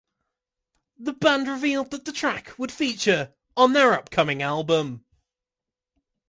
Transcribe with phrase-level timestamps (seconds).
[0.97, 5.05] The band revealed that the track would feature on their upcoming album.